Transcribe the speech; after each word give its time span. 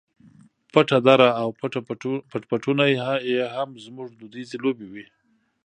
پټه 0.73 0.97
دره 1.07 1.29
او 1.41 1.49
پټ 2.31 2.43
پټونی 2.51 2.89
یې 3.33 3.43
هم 3.55 3.69
زموږ 3.85 4.09
دودیزې 4.19 4.57
لوبې 4.63 4.87
وې. 4.93 5.05